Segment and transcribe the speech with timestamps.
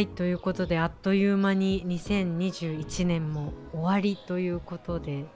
[0.00, 5.26] はいということであっという間に2021年も終わりということで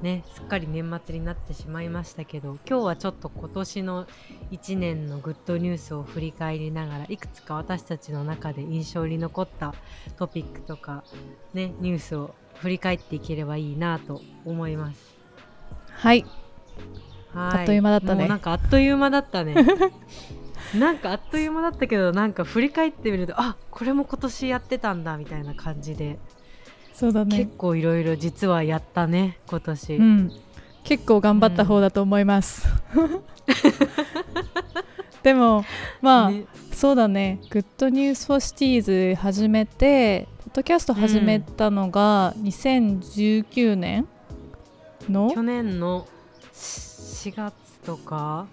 [0.00, 4.06] ねすっかり年末になってしまいましたけど今日はちょっと今年の
[4.50, 9.74] 1年のグッドニュースを振り返りながらいくつか私たちの中で印象に残った
[10.16, 11.04] トピックとか
[11.52, 15.14] ねニュースを振り返っていければいいなと思います。
[15.90, 16.24] はい。
[17.34, 17.58] はい。
[17.58, 18.20] あっという間だったね。
[18.20, 19.54] もうなんかあっという間だったね
[20.78, 26.18] なんかあっという間だったけどなんか振り返ってみるとあこれも今年やってたんだみたいな感じで、
[26.92, 27.36] そうだね。
[27.38, 30.32] 結構いろいろ実はやったね今年、うん。
[30.84, 32.68] 結構頑張った方だと思います、
[35.22, 35.64] でも
[36.02, 36.44] まあ、ね。
[36.72, 37.40] そうだね。
[37.50, 44.06] Good News for Cities 始めてポッドキャスト始めたのが2019年
[45.08, 46.06] の、去年の
[46.52, 47.54] 4月
[47.86, 48.46] とか？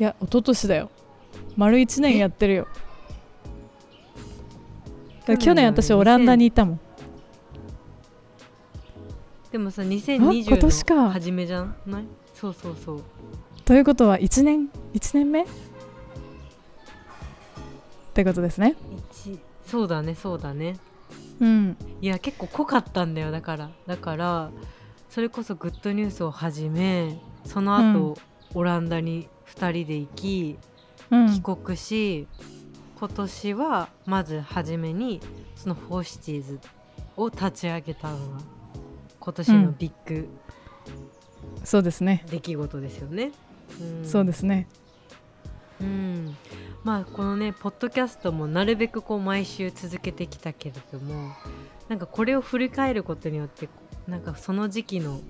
[0.00, 0.90] いや一昨年だよ
[1.56, 2.68] 丸1年やってるよ。
[5.38, 6.80] 去年私オランダにいたもん。
[9.50, 10.94] でもさあ今年か。
[10.94, 12.04] 2020の初めじゃない？
[12.34, 13.02] そうそうそう。
[13.64, 15.42] ということは1年？1年目？
[15.42, 15.46] っ
[18.14, 18.76] てことですね。
[19.12, 20.76] 一そうだねそうだね。
[21.40, 21.76] うん。
[22.00, 23.70] いや結構濃かったんだよだから。
[23.86, 24.50] だから
[25.08, 28.16] それこそ Good News を始めその後、
[28.54, 30.71] オランダに2人で行きうん
[31.12, 32.26] 帰国し、
[32.98, 35.20] 今年はまず初めに
[35.56, 36.60] その for Cities
[37.16, 38.40] を立ち上げたのが
[39.20, 40.28] 今年のビッグ
[41.64, 43.30] そうですね、出来事ですよね。
[43.80, 44.04] うん。
[44.04, 44.66] そうですね。
[45.80, 46.36] うん、
[46.84, 51.32] まあこのねポッドキャストもなるべくこう毎週続けてきたけれども
[51.88, 53.68] なんかこれを振り返ることによって
[54.06, 55.20] なんかその時期の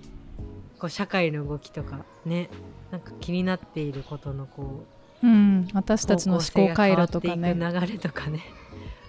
[0.78, 2.50] こう社会の動きとかね
[2.90, 7.54] なんか気になっていることのこううん私たちの思考回路とかね。
[7.54, 8.40] 流れとかね、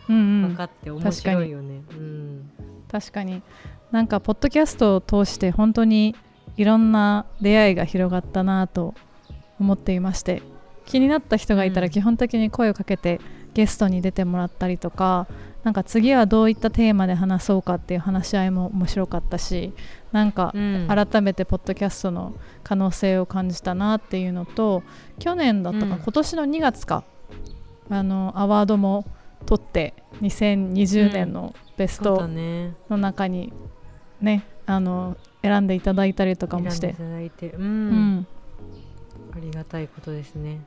[0.09, 0.47] うんうん。
[0.49, 1.81] 分かって面白いよね。
[1.91, 2.51] うん。
[2.91, 3.41] 確かに。
[3.91, 6.15] なんかポッドキャストを通して本当に
[6.57, 8.93] いろんな出会いが広がったなと
[9.59, 10.41] 思っていまして
[10.85, 11.85] 気になった人がいたうん。
[11.85, 13.19] ら基本的に声をかけて
[13.53, 15.27] ゲストに出てもらったりとか
[15.63, 19.73] なんか次はどういったテーマで話そうかっていう話し合いも面白かったし
[20.11, 20.87] なんかうん。
[20.87, 24.83] 改めてポッドキャストの可能性を感じたなっていうのと
[25.19, 26.01] 去年だったかな、うん。
[26.01, 27.03] 今年の2月か
[27.89, 29.05] あのアワードも
[29.45, 32.75] 取って2020年のベストね。
[32.89, 33.53] の中に
[34.21, 36.95] ねあの選んでいただいたりとかもして。
[39.35, 40.61] ありがたいことですね。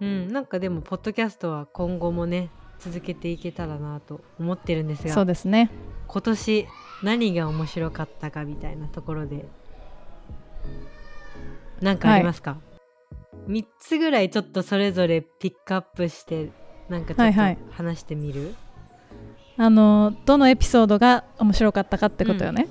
[0.00, 5.70] うん、なんかでもポッドキャストは今後もね続けていけたらなと思ってるんですそうがですね。
[6.06, 6.66] 今年
[7.02, 9.46] 何が面白かったかみたいなところで
[11.80, 12.58] 何かありますか、
[13.48, 16.50] 3つぐらいちょっとそれぞれピックアップして
[16.88, 17.56] なんかちょっはいはい。
[17.56, 18.54] と話してみる、
[19.56, 22.68] あのどのエピソードが面白かったかってことよね、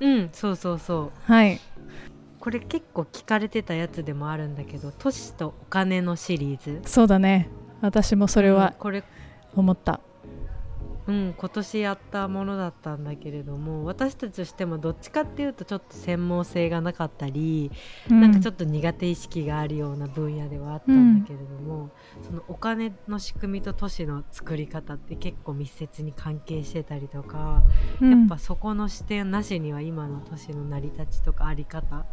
[0.00, 1.32] うんそうそうそう。
[1.32, 1.60] はい
[2.46, 6.80] これ結構聞かれてたやつでもあるんだけど「都市とお金」のシリーズ。
[6.88, 7.48] そうだね。
[7.80, 9.02] 私もそれうんはこれ。
[9.56, 9.98] 思った、
[11.06, 17.70] うん、今年やったものだったんだけれども私たちとしてもどっちかっていうとちょっと専門性がなかったり、
[18.08, 21.90] なんかちょっっと苦手意識があるような分野ではあったんだけれども、
[22.22, 27.62] そのお金の仕組みと都市の作り方って結構密接に関係してたりとか、
[27.98, 32.06] とやっぱそこの視点なしには今の都市の成り立ちとかあり方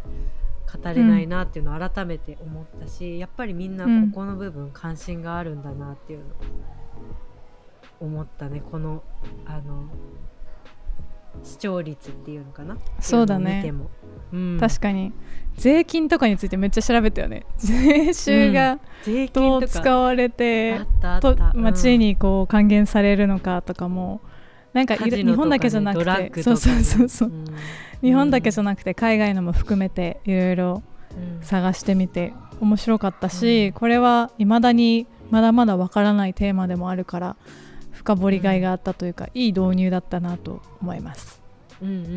[0.82, 6.30] 語れないなっていうのを改めて思ったし、やっぱりみんなここの部分関心があるんだなっていうのを
[8.04, 9.02] 思ったねこの
[9.46, 9.86] あの
[11.44, 12.78] 視聴率っていうのかな？
[13.00, 13.74] そうだね。
[14.32, 15.12] うん、確かに。
[15.56, 17.46] 税金とかについてめっちゃ調べたよね。
[17.58, 20.82] 税収が税どう使われて、
[21.56, 21.62] うん。
[21.62, 24.22] 町にこう還元されるのかとかも
[24.74, 26.44] なんかね日本だけじゃなくて。
[26.44, 27.30] そうそうそうそう。
[27.30, 27.46] うん。
[28.02, 30.84] 日本だけじゃなくて海外のも含めていろいろ
[31.40, 31.44] うん。
[31.44, 33.74] 探してみて面白かったし、うん。
[33.74, 37.36] これはいまだにまだまだわからないテーマでもあるから
[38.04, 41.42] 深掘りがいがあったというか、いい導入だったなと思います。
[41.82, 42.12] うんうんうんう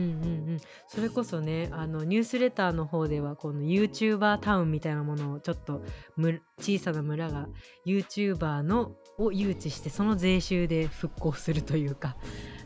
[0.52, 5.82] んそれこそねあのニュースレターの方ではこの YouTuber タウンみたいなものをちょっと
[6.14, 7.48] む小さな村が
[7.84, 12.16] YouTuber のを誘致してその税収で復興するというか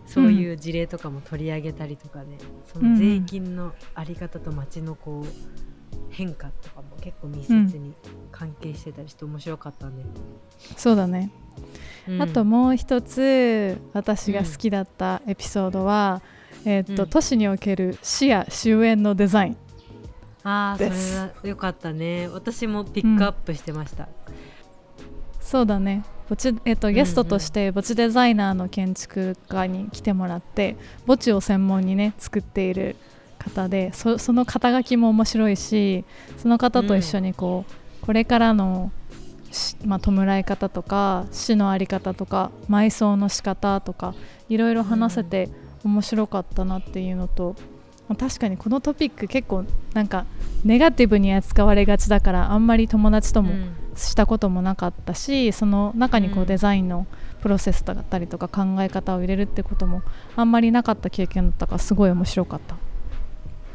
[0.05, 2.37] そういう事例とかも取り上げたりとかね、
[2.71, 5.80] その税金の在り方と町のこう
[6.11, 7.95] 変化とかも結構密接に
[8.33, 10.05] 関係してたりして面白かったんで、
[10.77, 11.31] そうだね、
[12.09, 12.23] うん。
[12.23, 16.21] あともう一つ私が好きだったエピソードは、
[16.65, 17.09] えーっとうん。
[17.09, 19.57] 都市における視野終焉のデザイン。
[20.43, 22.29] ああそれですはよかったね。
[22.29, 24.09] 私もピックアップしてました、
[25.41, 26.03] そうだね。
[26.29, 30.77] 墓地、えっとんゲストとして墓地デザイナーの建築家に来てもらって
[31.07, 32.97] 墓地を専門にね作っている
[33.41, 36.05] 方でそその肩書きも面白いし
[36.37, 37.65] その方と一緒にこ
[38.03, 38.93] う、これからの
[39.51, 44.15] しまあ、弔い方とか死の在り方とか埋葬の仕方とか
[44.49, 45.49] いろいろ話せて
[45.83, 47.57] 面白かったなっていうのと、
[48.09, 50.27] まあ確かにこのトピック結構なんか
[50.65, 53.77] ネガティブに扱われがちだからあんまり友達ともうん。
[53.97, 56.47] したこともなかったしその中にこううん。
[56.47, 57.07] デザインの
[57.43, 60.03] プロセスだったりとか考え方を入れるってことも
[60.37, 62.77] あんまりなかった経験だったからすごい面白かった。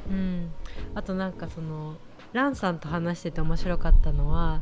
[0.07, 0.52] うん、
[0.94, 1.96] あとなんかその
[2.34, 4.62] ランさんと話してて面白かったのは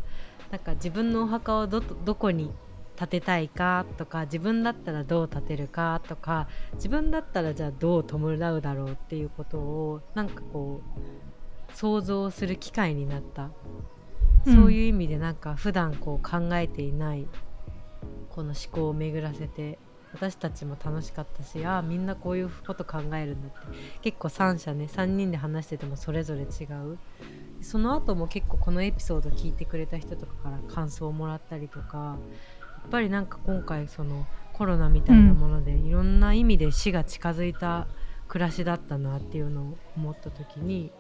[0.52, 2.52] なんか自分のお墓をどどこに
[2.96, 8.18] 建てたいかとか自分だったらどう建てるかとか自分だったらじゃあどう弔
[8.56, 13.50] うだろうっていうことをなんかこう想像する機会になった、
[14.46, 14.56] うん。
[14.56, 17.28] そういう意味でなんか普段こう考えていない
[18.30, 19.80] この思考を巡らせて
[20.14, 23.58] 私たちも楽しかったしああみんなこういうこと考えるんだって。
[24.02, 26.98] 結構3社ね3人で話しててもそれぞれ違う。
[27.62, 32.18] その後も結構このエピソード聞いてくれた人とかから感想をもらったりとか
[32.84, 37.88] やっぱりなんか今回そのコロナみたいなもので、いろんな意味で死が近づいた
[38.28, 40.92] 暮らしだったなっていうのを思った時に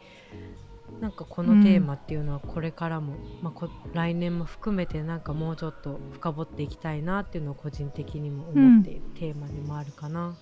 [1.01, 10.27] なんかこのテーマっていうのはこれからも、まあ、こ来年も含めてなんかもうちょっと深掘っていきたいなっていうのを個人的にも思っているテーマでもあるかな。
[10.27, 10.35] うん。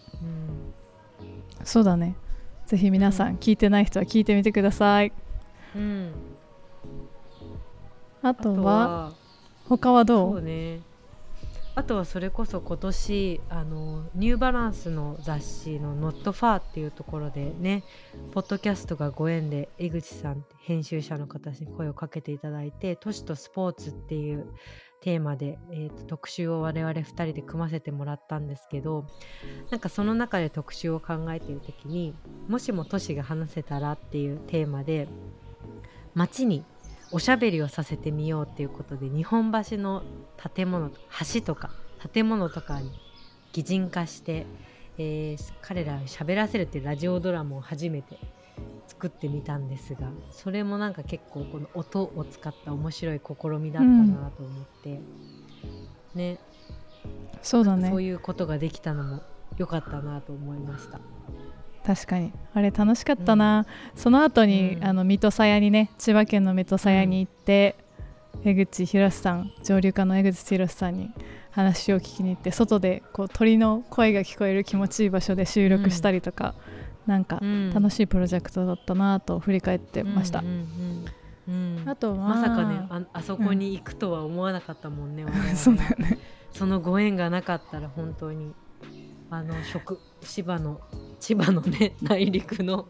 [1.63, 2.15] そうだね。
[2.65, 5.11] ぜひ皆さん聞いてない人は聞いてみてください。
[5.75, 6.11] うん、
[8.21, 9.13] ああととはは
[9.67, 10.81] 他はどうね
[11.81, 17.83] あとはそれこそ今年あのニューバランスの雑誌の「Not Far」っていうところでね
[18.33, 24.45] ポッドキャストがご縁で江口さん編集者の方に声をかけていただいて「都市とスポーツ」っていう
[25.01, 29.07] テーマで、えーと特集を我々2人で組ませてもらったんですけど
[29.71, 32.13] なんかその中で特集を考えている時に
[32.47, 35.07] もしも都市が話せたらっていうテーマで
[36.13, 36.63] 街に
[37.11, 40.03] おしゃべりをさせてみようっていうことで日本橋の
[40.55, 40.89] 建物
[41.33, 41.71] 橋とか
[42.13, 42.91] 建物とかに
[43.53, 44.45] 擬人化して、
[44.97, 48.17] えー彼らを喋らせるっていうラジオドラマを初めて
[48.87, 54.99] 作ってみたんですがそれもなんか結構この音を使った面白い試みだったなと思って、
[56.15, 56.39] ね。
[57.41, 57.89] そうだね。
[57.89, 59.23] そういうことができたのも
[59.57, 60.99] 良かったなと思いました。
[61.85, 62.31] 確かに。
[62.53, 64.83] あれ楽しかったな、その後に、うん。
[64.85, 67.75] あの水戸鞘にね千葉県の水戸鞘に行って、
[68.43, 71.11] 江口博さん上流家の江口博さんに
[71.51, 76.55] 話を聞きに行って外でこう鳥の声が聞こえる気持ちいい場所で収録したりとか、
[77.07, 77.73] なんかうん。
[77.73, 81.89] 楽しいプロジェクトだったなと振り返ってました、うんうんうんうん。
[81.89, 86.19] あとはまさかねああそこに行くとは思わなかったもんね、 我々そうだよね。
[86.51, 88.53] そのご縁がなかったら本当に
[89.31, 90.81] あの植千葉の
[91.21, 92.87] 千葉のね 内陸の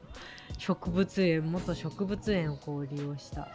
[0.57, 3.48] 植物園元植物園をこう利用した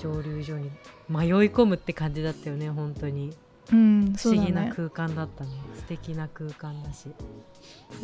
[0.00, 0.72] 蒸留所に
[1.08, 3.32] 迷い込むって感じだったよね本当に。
[3.72, 7.08] うん不思議な空間だったね素敵な空間だし。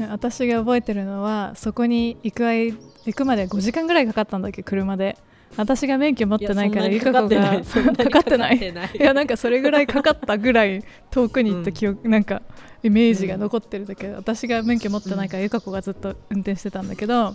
[0.09, 5.19] 私が覚えてるのはそこに行くあい行くまで5時間ぐらいかかったんだっけ車で。
[5.57, 7.63] 私が免許持ってないからゆかこがかかってない。
[7.63, 8.57] かかってない。
[8.99, 9.03] い。
[9.03, 12.43] やなんかそれぐらいかかったぐらい遠くに行った記憶、なんか
[12.83, 14.09] イメージが残ってるんだけ。
[14.09, 17.35] ど、私が免許持ってないからゆかこがずっと運転してたんだけどうん。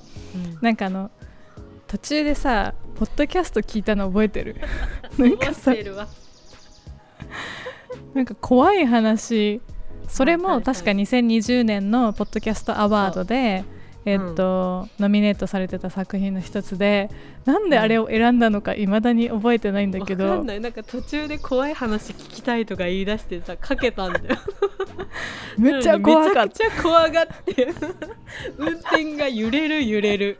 [0.62, 1.10] なんかあの
[1.88, 4.56] 途中でさポッドキャスト聞いたの覚えてる？
[5.18, 5.74] なんかさ
[8.14, 9.62] なんか怖い話。
[10.08, 13.66] それも確か2020年のポッドキャストアワードで、
[14.06, 17.10] えっとノミネートされてた作品の一つで
[17.44, 20.44] なんであれを選んだのかいまだに覚えてないんだけど。
[20.44, 20.62] んない。
[20.62, 24.38] なんか途中で怖い話聞きたいとか言い出してさかけたんだよ
[25.58, 27.74] めっちゃ怖かっめちゃくちゃ怖がって
[28.58, 30.40] 運転が揺れる揺れる、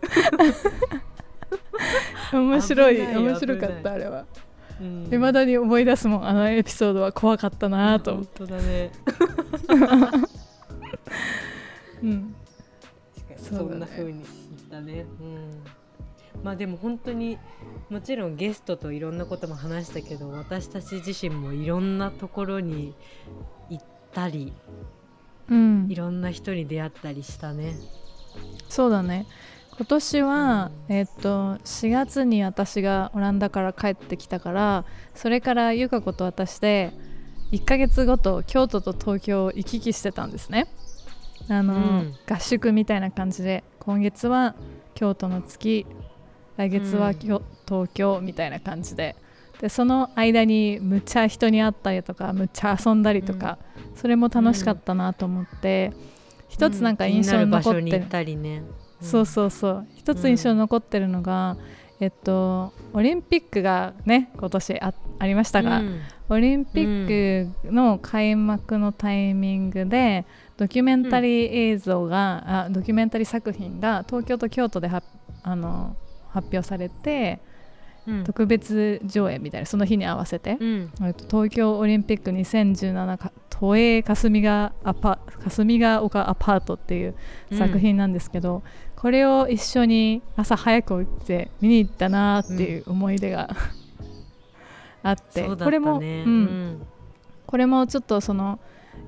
[2.32, 4.26] た 面白い面白かったあれは。
[4.80, 5.10] うん。
[5.12, 7.12] いまだに思い出すもんあのエピソードは。
[7.12, 8.12] 怖かったなと。
[8.14, 8.92] 思本って、当だね。
[12.04, 12.36] うん、
[13.38, 15.64] そんな風に言ったね、うん、
[16.44, 17.38] まあでも本当に
[17.90, 22.94] もちろんゲストといろんなことも話したけど私たち自身もいろんなところに
[23.70, 23.86] 行っ
[24.18, 24.52] たり
[25.50, 25.88] うん。
[25.90, 27.76] いろんな人に出会ったりしたね。
[28.68, 29.28] そうだね。
[29.78, 30.96] 今年は、うん。
[30.96, 36.92] えっと4月に私がオランダから帰ってきたからそれからゆか子と私で
[37.52, 40.68] 1ヶ月ごと京都と東京を行き来してたんですね。
[41.48, 42.14] あの、うん。
[42.28, 44.56] 合宿みたいな感じで今月は
[44.96, 45.86] 京都の月
[46.58, 47.16] 来月はうん。
[47.68, 49.16] 東京みたいな感じで
[49.60, 53.58] でその間にむっちゃ人に会ったりとかむっちゃ遊んだりとか、
[53.96, 55.94] それも楽しかったなと思って、
[56.48, 57.82] 一つなんか印象に残ってる。
[57.82, 58.64] 気になる場所に行ったりね。
[59.02, 59.88] そうそうそう。
[59.96, 61.58] 一つ印象に残ってるのが、
[62.00, 66.02] えっとオリンピックがね今年あありましたが、うん。
[66.30, 70.26] オリンピックの開幕のタイミングで、
[70.58, 75.02] ドキュメンタリー映像が、あドキュメンタリー作品が東京と京都では
[75.42, 75.96] あの
[76.30, 77.47] 発表されてうん
[78.24, 80.92] 特別上映みたいなその日に合わせて、うん。
[81.02, 87.16] えっと東京オリンピック2017か都営霞ヶアパ霞ヶ丘アパートっていう
[87.52, 88.64] 作品なんですけど、
[88.96, 93.50] これを一緒に朝早く起きて見に行ったなっていう思い出が、
[95.04, 95.56] あって、ね。
[95.56, 96.82] これも、うん。
[97.46, 98.60] これもちょっとその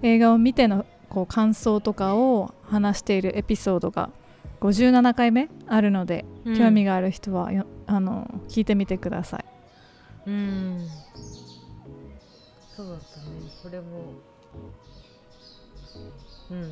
[0.02, 4.10] 映画を見てのこう感想とかを話しているエピソードが
[4.62, 6.58] 57回目あるので、うん。
[6.58, 9.46] 興味がある人はよあの聞いてみてください。
[10.28, 10.88] うん。
[12.76, 13.26] そうだったね。
[13.64, 14.14] これも。
[16.52, 16.72] うん。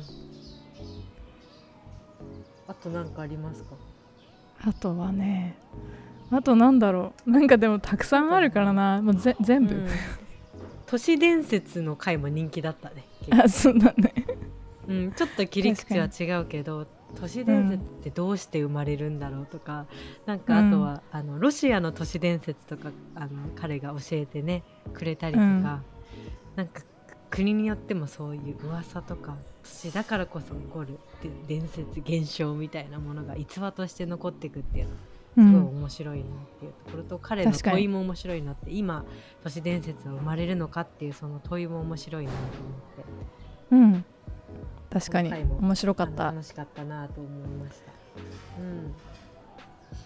[2.68, 3.74] あと何かありますか？
[4.64, 5.56] あとはね
[6.30, 7.30] あとなんだろう。
[7.30, 9.02] なんかでもたくさんあるからな。
[9.02, 9.88] もうぜ全部、うん。
[10.86, 13.04] 都市伝説の回も人気だったね。
[13.44, 14.14] あそうだね。
[14.86, 19.86] うん、ちょっと切り口は違うけど都市伝説ってどうして生まれるんだろうとか、
[20.26, 24.62] なんかあとは、あのロシアの都市伝説とかあの彼が教えてね
[24.92, 25.62] くれたりとか、うん。
[26.56, 26.82] なんか
[27.30, 34.96] 国によってもそういう噂とか都市だからこそ起こるで伝説現象みたいなものが逸話として残っていくっていうのう
[35.40, 36.26] すごいん、面白いなっ
[36.58, 37.76] ていうところと、彼の確かに。
[37.76, 39.04] 問いも面白いなって今
[39.44, 42.50] 都市伝説は生まれるのかっていうその問いも面白いなと思っ
[42.96, 43.28] て。
[43.70, 44.04] うん、
[44.90, 47.92] 確かに面白かった楽しかったなと思いました。
[48.60, 48.94] うん。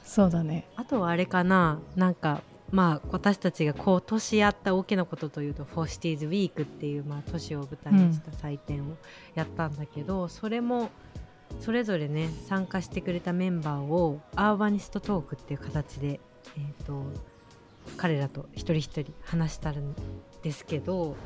[0.05, 8.97] そうだねあとはあれかな、なんかまあ私たちが今年やった大きなことというと、フォーシティーズウィークっていうまあ都市を舞台にした祭典を
[9.35, 10.91] やったんだけど、それも
[11.61, 16.21] それぞれね参加してくれたメンバーをアーバニストトークっていう形で
[16.57, 17.05] えっ、と
[17.97, 19.95] 彼らと一人一人話したん
[20.43, 21.17] ですけど。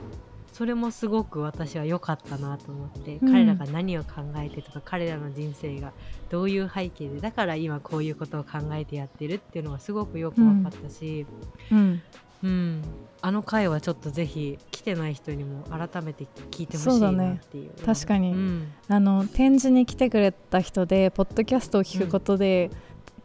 [0.56, 3.30] それもすごく私は良かったなと思って、うん。
[3.30, 5.92] 彼らが何を考えてとか彼らの人生が
[6.30, 11.26] どういう背景でだから今こういうことを考えてやってるっていうのがすごくよく分かったし、
[11.70, 12.02] うん。
[12.42, 12.82] うん。
[13.20, 17.70] あの回はちょっとぜひ来てない人にも改めて聞いてほしいなっていう。
[17.84, 18.32] 確かに。
[18.32, 18.72] うん。
[18.88, 22.70] あの展示に来てくれた人でポッドキャストを聞くことで、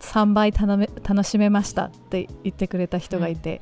[0.02, 3.62] 3倍楽しめましたって言ってくれた人がいて、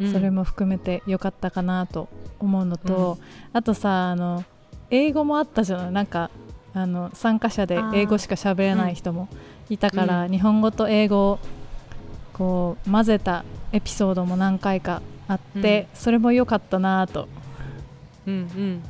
[0.00, 0.12] うん。
[0.12, 3.18] それも含めて良かったかなと思うのと、
[3.52, 4.44] あとさあの
[4.90, 5.92] 英語もあったじゃない？
[5.92, 6.30] なんか
[6.74, 9.28] あの参加者で英語しか喋れない人も
[9.70, 10.30] いたから、うん。
[10.30, 11.38] 日本語と英語を
[12.32, 17.28] こう混ぜたエピソードも何回かあって、それも良かったなと。
[18.26, 18.82] うんうん。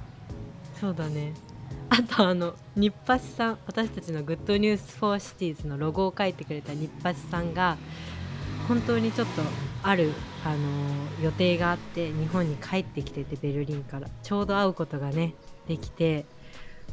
[0.81, 1.33] そうだね。
[1.91, 7.77] あとあの日橋さん私たちの Good News for Cities のロゴを書いてくれた日橋さんが
[8.69, 9.43] 本当にちょっと
[9.83, 10.13] ある、
[10.45, 10.59] あの
[11.23, 15.35] 予定があって日本に帰ってきててベルリンからちょうど会うことがね
[15.67, 16.27] できて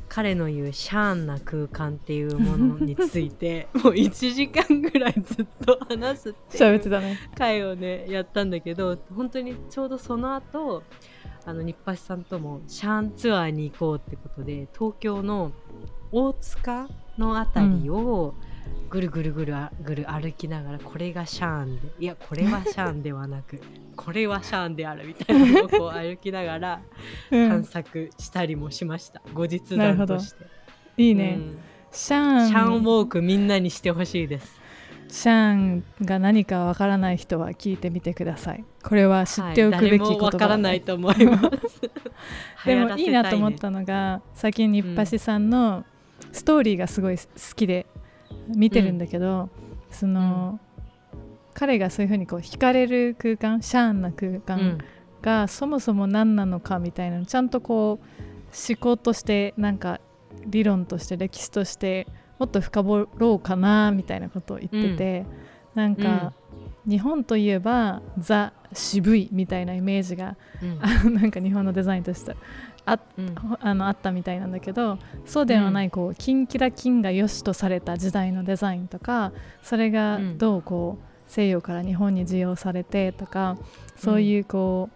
[0.08, 7.18] 彼の言うシャーンな空間っていうものについて もう1時間ぐらいずっと話すっていう喋ってたね。
[7.36, 10.84] 会をねやったんだけど本当にちょうどその後
[11.46, 15.54] あの日橋さんともシャーンツアーに行こうってことで東京の
[16.12, 18.36] 大塚のあたりを
[18.90, 23.62] ぐるぐるぐるあぐる歩きながらこれがシャーンでいやこれはシャーンではなく
[23.96, 26.82] これはシャーンであるみたいなのをこう歩きながら
[27.32, 30.46] うん、探索したりもしました、後日談として。
[30.98, 31.38] いいね。
[31.38, 31.58] うん。
[31.92, 32.48] シャーン。
[32.50, 34.60] シャーンウォークみんなにしてほしいです。
[35.08, 38.64] シャーンが何かわからない人は聞いてみてください。
[38.84, 41.82] これは知っておくべき言葉はい、誰もわからないと思います。
[42.66, 45.84] でもいいなと思ったのが最近日橋さんの
[46.32, 47.24] ストーリーがすごい好
[47.56, 47.88] きで
[48.56, 49.50] 見てるんだけど、
[49.90, 50.60] その、
[51.54, 54.78] 彼がそういうふうにこう惹かれる空間シャーンな空間うん。
[55.22, 58.06] がそもそも何なのかみたいなのちゃんとこう
[58.70, 60.02] 思考としてなんか
[60.48, 62.08] 理論として歴史として
[62.40, 65.26] もっと深掘ろうかなみたいなことを言ってて、
[65.76, 66.34] なんか、
[66.88, 70.80] 日本といえばザ渋いみたいなイメージがうん。
[71.14, 72.36] なんか日本のデザインとして
[72.86, 73.36] あうん。
[73.60, 80.38] あのあったみたいなんだけどそうではないこう、キンキラキンが良しとされた時代のデザインとかそれがうん。
[80.38, 83.58] どうこう西洋から日本に需要されてとか
[83.96, 84.90] そういうこ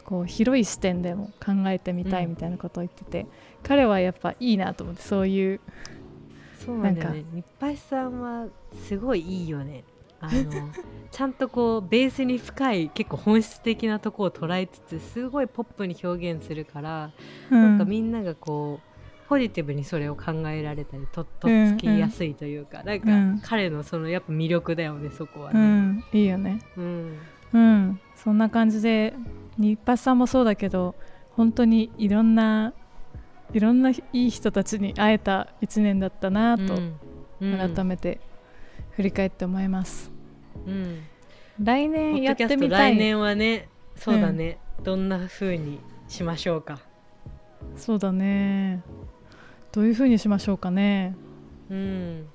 [0.00, 3.26] う,、こう広い視点でも考えてみたいみたいなことを言ってて、
[3.62, 5.60] 彼はやっぱいいなと思ってそういう
[6.64, 8.46] そうなんだよなね日配さんは
[8.86, 9.84] すごいいいよね
[10.26, 10.70] あの
[11.10, 17.12] ちゃんとこうベースに深い結構本質的なとこを捉えつつすごいポップに表現するから、
[17.50, 23.40] なんかみんながこうポジティブにそれを考えられたりととっつきやすいというか、なんかうん。
[23.42, 25.60] 彼のそのやっぱ魅力だよねそこはうね。
[25.60, 26.60] ん、いいよね。
[26.76, 27.18] うん。
[27.52, 28.00] うん。
[28.16, 29.14] そんな感じで
[29.56, 30.94] 日発さんもそうだけど
[31.30, 32.72] 本当にいろんな
[33.52, 36.74] いろんないい人たちに会えた1年だったなと
[37.40, 37.74] うん。
[37.74, 38.20] 改めて
[38.92, 40.10] 振り返って思います、
[40.66, 41.02] うん。
[41.62, 42.94] 来ポ年やってみたい。
[42.94, 45.78] 来年はねそうだね、どんな風に
[46.08, 46.80] しましょうか。
[47.76, 48.82] そうだね。
[49.72, 51.16] どういう風にしましょうかね。
[51.70, 52.26] うん、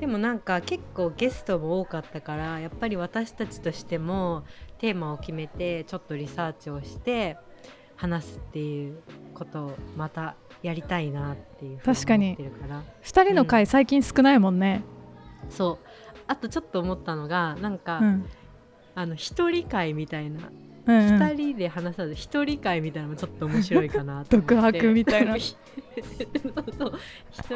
[0.00, 4.44] でもなんか結構ゲストも多かったからやっぱり私たちとしても
[4.78, 7.36] テーマを決めてちょっとリサーチをして
[7.96, 9.00] 話すっていう
[9.34, 12.82] ことをまたやりたいなっていうふう確かに思ってるから。
[13.02, 14.82] 2人の回最近少ないもんね。
[15.50, 15.88] そう
[16.28, 18.26] あとちょっと思ったのがなんか、うん。
[18.94, 20.50] あの一人会みたいな
[20.86, 21.18] うんうん。
[21.20, 24.54] 二人で話さず一人会みたいなのもちょっと面白いかなと思って。
[24.56, 25.36] 独白みたいな。
[25.38, 25.56] 一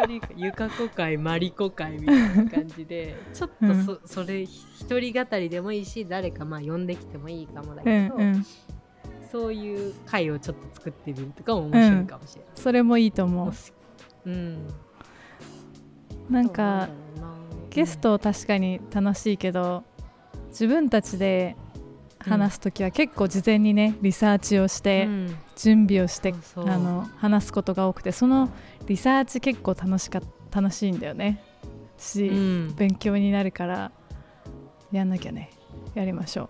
[0.07, 3.75] 人ゆかこ会マリコ会みたいな感じで ちょっと
[4.05, 8.47] そ,、それ一人語りでもいいし誰かまあ呼んできてもいいかもだうけど、んうん。
[9.33, 12.51] そういう会をちょっと作ってみるとかも面白いかもしれない。
[12.55, 13.53] それもいいと思う。
[14.27, 14.69] うん、
[16.31, 16.89] なんか
[17.75, 19.85] ゲスト確かに楽しいけど
[20.49, 21.57] 自分たちで
[22.19, 25.37] 話す時は結構事前にねリサーチをして、うん。
[25.55, 28.49] 準備をしてあの話すことが多くてその
[28.87, 30.21] リサーチ結構楽しか
[30.51, 31.43] 楽しいんだよね。
[31.99, 32.75] し、うん。
[32.75, 33.93] 勉強になるから
[34.91, 35.51] やんなきゃね。
[35.95, 36.49] やりましょ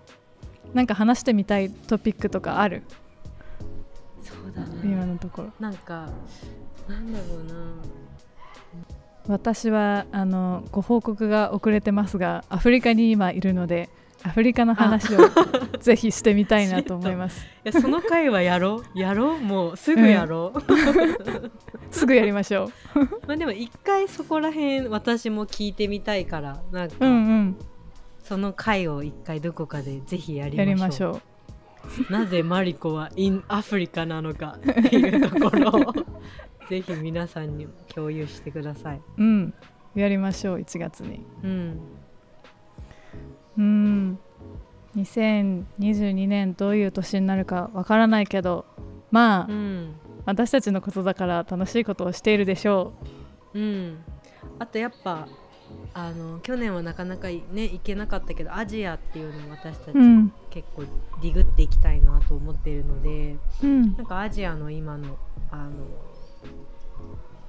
[0.73, 0.77] う。
[0.77, 2.85] なんか話してみたいトピックとかある？
[4.23, 5.53] そうだね今のところ。
[5.59, 6.09] なんか
[6.89, 7.55] なんだろうな
[9.29, 13.89] 私はあのご報告が遅れてますがアフリカに今いるので
[14.25, 15.19] アフリカの話を
[15.81, 17.45] ぜひしてみたいなと思います。
[17.65, 18.99] いやその回はやろう。
[18.99, 19.41] やろう。
[19.41, 20.63] もうすぐやろう、
[21.91, 23.01] すぐやりましょう。
[23.27, 27.57] まあでも一回そこら辺私も聞いてみたいからなんか、うんうん。
[28.23, 31.21] その回を一回どこかでぜひやりましょ
[32.09, 32.13] う。
[32.13, 35.95] なぜマリコはインアフリカなのかっていうところを
[36.73, 39.01] ぜひ皆さんにも共有してください。
[39.19, 39.53] うん。
[39.95, 41.23] やりましょう1月に。
[41.45, 41.81] うん。
[43.59, 44.19] うん
[44.97, 48.65] 2022年どういう年になるかわからないけど
[49.11, 49.95] まあ、うん。
[50.25, 52.95] 私たちのことだから楽しいことをしているでしょ
[53.53, 53.61] う。
[53.61, 53.99] ん。
[54.59, 55.29] あとやっぱ
[55.93, 59.95] あの去年はなかなかね行けなかったけどアジアっていうのを私たち
[60.49, 60.85] 結構
[61.21, 63.95] ディグっていきたいなと思っているのでうん。
[63.95, 65.19] なんかアジアの今の
[65.51, 65.73] あの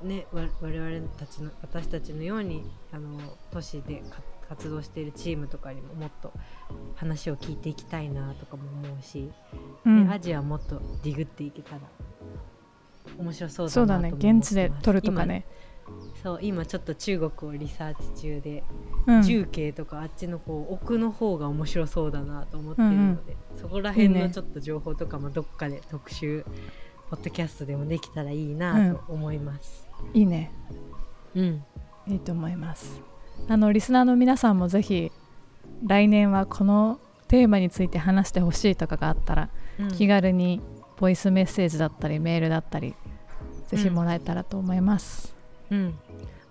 [0.01, 3.19] ねわ我々たちの私たちのようにあの
[3.51, 6.33] 都市でか活動しているチームとかにももっと
[6.95, 9.31] 話を聞いていきたいなとかも思うし、
[9.85, 10.05] うん。
[10.05, 11.79] ねアジアもっとディグっていけたら
[13.17, 15.45] 面白そうだなとも思ってだね現地で撮るとかね。
[15.47, 15.63] 今
[16.23, 18.63] そう今ちょっと中国をリサーチ中で、
[19.07, 19.21] うん。
[19.23, 24.23] 重慶とかあっちの方奥の方が面白そうだなと思ってるので、そこら辺いいね。
[24.23, 26.45] のちょっと情報とかもどっかで特集
[27.09, 29.87] ポッドキャストでもできたらいいなと思います。
[30.13, 30.51] いいね。
[31.35, 31.63] うん、
[32.07, 33.01] いいと思います。
[33.47, 35.11] あのリスナーの皆さんもぜひ
[35.85, 39.87] 来年はこのテーマについて話してほしいとかがあったら、うん。
[39.89, 40.61] 気軽に
[40.97, 42.95] ボイスメッセージだったりメールだったり
[43.67, 45.35] ぜひもらえたらと思います、
[45.69, 45.99] うん、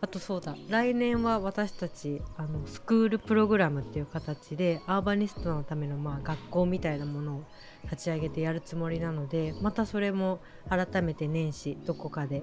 [0.02, 0.56] あとそうだ。
[0.68, 7.44] 来年は私たちあのスクールプログラムっていう形でアーバニストのためのまあ学校みたいなものを
[7.84, 12.42] 立ち上げてやるつもりなのでまたそれも改めて年始どこかで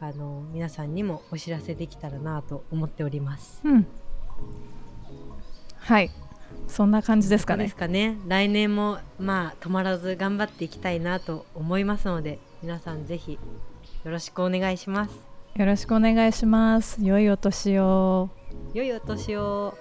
[0.00, 3.60] あの皆さんにもお知らせできたらなと思っております。
[3.64, 3.86] うん。
[5.76, 6.10] はい。
[6.68, 7.64] そんな感じですかね。
[7.64, 8.16] ですかね。
[8.26, 13.38] 来年もまあ止まらず頑張っていきたいなと思いますので皆さんぜひ
[14.04, 15.33] よろしくお願いします。
[15.56, 18.28] よろしくお願いします良いお年を
[18.74, 19.74] 良いお年を。